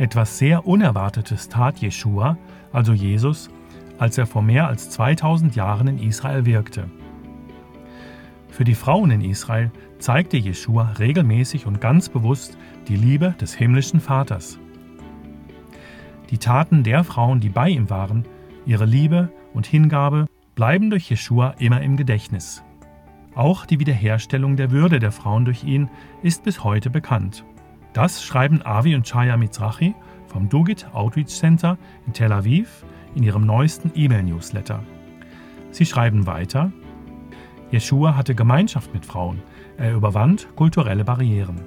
[0.00, 2.38] Etwas sehr Unerwartetes tat Jeschua,
[2.72, 3.50] also Jesus,
[3.98, 6.90] als er vor mehr als 2000 Jahren in Israel wirkte.
[8.48, 12.56] Für die Frauen in Israel zeigte Jeschua regelmäßig und ganz bewusst
[12.88, 14.58] die Liebe des himmlischen Vaters.
[16.30, 18.24] Die Taten der Frauen, die bei ihm waren,
[18.64, 22.64] ihre Liebe und Hingabe bleiben durch Jeschua immer im Gedächtnis.
[23.34, 25.90] Auch die Wiederherstellung der Würde der Frauen durch ihn
[26.22, 27.44] ist bis heute bekannt.
[27.92, 29.94] Das schreiben Avi und Chaya Mizrachi
[30.26, 31.76] vom Dugit Outreach Center
[32.06, 34.82] in Tel Aviv in ihrem neuesten E-Mail-Newsletter.
[35.72, 36.72] Sie schreiben weiter,
[37.70, 39.42] Jeschua hatte Gemeinschaft mit Frauen,
[39.76, 41.60] er überwand kulturelle Barrieren.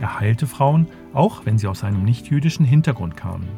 [0.00, 3.48] Er heilte Frauen, auch wenn sie aus einem nichtjüdischen Hintergrund kamen.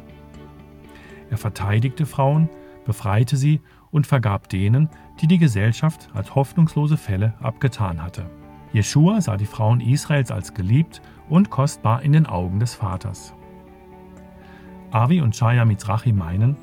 [1.30, 2.48] Er verteidigte Frauen,
[2.84, 4.88] befreite sie und vergab denen,
[5.20, 8.26] die die Gesellschaft als hoffnungslose Fälle abgetan hatte.
[8.72, 13.34] Jeschua sah die Frauen Israels als geliebt und kostbar in den Augen des Vaters.
[14.90, 16.56] Avi und Chaya Mizrachi meinen,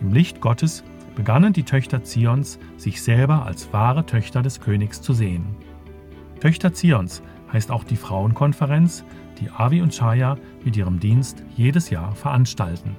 [0.00, 5.12] im Licht Gottes begannen die Töchter Zions, sich selber als wahre Töchter des Königs zu
[5.12, 5.56] sehen.
[6.40, 7.22] Töchter Zions
[7.52, 9.04] heißt auch die Frauenkonferenz,
[9.40, 12.96] die Avi und Chaya mit ihrem Dienst jedes Jahr veranstalten.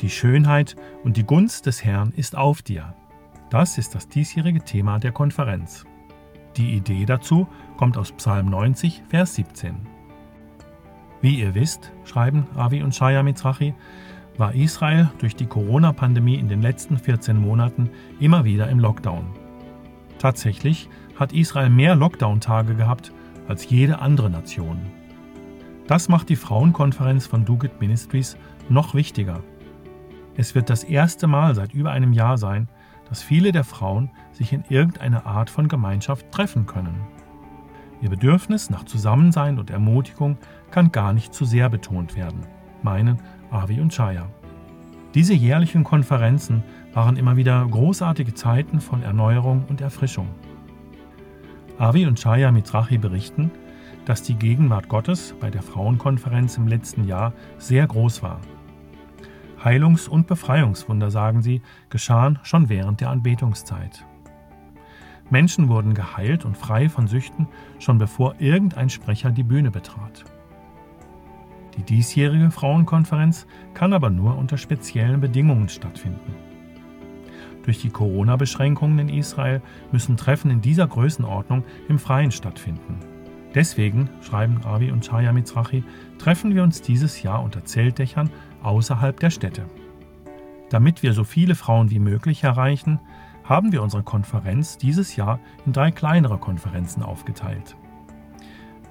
[0.00, 2.94] Die Schönheit und die Gunst des Herrn ist auf dir.
[3.50, 5.84] Das ist das diesjährige Thema der Konferenz.
[6.56, 9.74] Die Idee dazu kommt aus Psalm 90, Vers 17.
[11.22, 13.74] Wie ihr wisst, schreiben Avi und Shaya Mizrachi,
[14.36, 19.24] war Israel durch die Corona-Pandemie in den letzten 14 Monaten immer wieder im Lockdown.
[20.18, 23.12] Tatsächlich hat Israel mehr Lockdown-Tage gehabt
[23.48, 24.78] als jede andere Nation.
[25.86, 28.36] Das macht die Frauenkonferenz von Dugit Ministries
[28.68, 29.40] noch wichtiger.
[30.36, 32.68] Es wird das erste Mal seit über einem Jahr sein,
[33.08, 37.00] dass viele der Frauen sich in irgendeiner Art von Gemeinschaft treffen können.
[38.00, 40.38] Ihr Bedürfnis nach Zusammensein und Ermutigung
[40.70, 42.46] kann gar nicht zu sehr betont werden,
[42.82, 43.20] meinen
[43.50, 44.28] Avi und Chaya.
[45.14, 50.28] Diese jährlichen Konferenzen waren immer wieder großartige Zeiten von Erneuerung und Erfrischung.
[51.78, 53.50] Avi und Chaya Mizrachi berichten,
[54.04, 58.40] dass die Gegenwart Gottes bei der Frauenkonferenz im letzten Jahr sehr groß war
[59.64, 64.04] Heilungs- und Befreiungswunder, sagen sie, geschahen schon während der Anbetungszeit.
[65.32, 67.48] Menschen wurden geheilt und frei von Süchten,
[67.78, 70.24] schon bevor irgendein Sprecher die Bühne betrat.
[71.78, 76.34] Die diesjährige Frauenkonferenz kann aber nur unter speziellen Bedingungen stattfinden.
[77.62, 82.98] Durch die Corona-Beschränkungen in Israel müssen Treffen in dieser Größenordnung im Freien stattfinden.
[83.54, 85.82] Deswegen, schreiben Avi und Chaya Mizrachi,
[86.18, 88.28] treffen wir uns dieses Jahr unter Zeltdächern
[88.62, 89.64] außerhalb der Städte.
[90.68, 93.00] Damit wir so viele Frauen wie möglich erreichen,
[93.52, 97.76] haben wir unsere Konferenz dieses Jahr in drei kleinere Konferenzen aufgeteilt.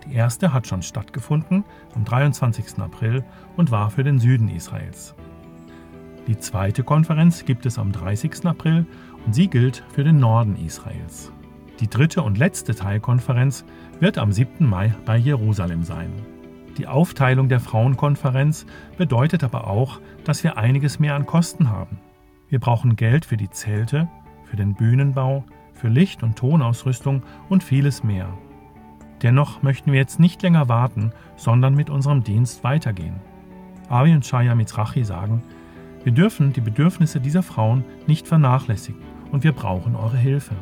[0.06, 2.78] Die erste hat schon stattgefunden am 23.
[2.78, 3.24] April
[3.58, 5.16] und war für den Süden Israels.
[6.28, 8.46] Die zweite Konferenz gibt es am 30.
[8.46, 8.86] April
[9.26, 11.32] und sie gilt für den Norden Israels.
[11.80, 13.66] Die dritte und letzte Teilkonferenz
[14.00, 14.64] wird am 7.
[14.70, 16.12] Mai bei Jerusalem sein.
[16.78, 22.00] Die Aufteilung der Frauenkonferenz bedeutet aber auch, dass wir einiges mehr an Kosten haben.
[22.48, 24.08] Wir brauchen Geld für die Zelte,
[24.52, 28.28] für den Bühnenbau, für Licht- und Tonausrüstung und vieles mehr.
[29.22, 33.16] Dennoch möchten wir jetzt nicht länger warten, sondern mit unserem Dienst weitergehen.
[33.88, 35.42] Avi und Shaya Mizrachi sagen,
[36.04, 39.00] wir dürfen die Bedürfnisse dieser Frauen nicht vernachlässigen
[39.32, 40.56] und wir brauchen eure Hilfe.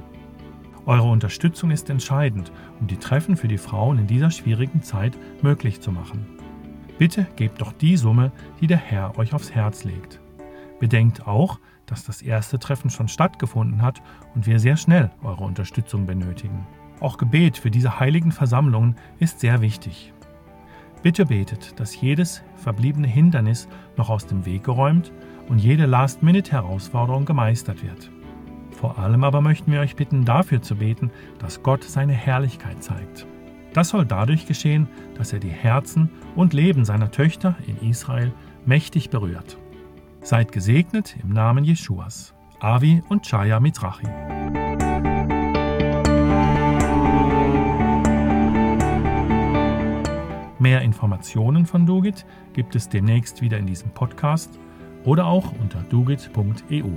[0.85, 5.81] Eure Unterstützung ist entscheidend, um die Treffen für die Frauen in dieser schwierigen Zeit möglich
[5.81, 6.27] zu machen.
[6.99, 10.19] Bitte gebt doch die Summe, die der Herr euch aufs Herz legt.
[10.79, 11.59] Bedenkt auch,
[11.91, 14.01] dass das erste Treffen schon stattgefunden hat
[14.35, 16.67] und wir sehr schnell eure Unterstützung benötigen.
[16.99, 20.13] Auch Gebet für diese heiligen Versammlungen ist sehr wichtig.
[21.01, 25.13] Bitte betet, dass jedes verbliebene Hindernis noch aus dem Weg geräumt
[25.47, 28.11] und jede Last-Minute-Herausforderung gemeistert wird.
[28.71, 33.25] Vor allem aber möchten wir euch bitten, dafür zu beten, dass Gott seine Herrlichkeit zeigt.
[33.73, 38.33] Das soll dadurch geschehen, dass er die Herzen und Leben seiner Töchter in Israel
[38.65, 39.57] mächtig berührt.
[40.21, 42.35] Seid gesegnet im Namen Jeschuas.
[42.59, 44.07] Avi und Chaya Mitrachi.
[50.59, 54.59] Mehr Informationen von Dugit gibt es demnächst wieder in diesem Podcast
[55.05, 56.89] oder auch unter dugit.eu.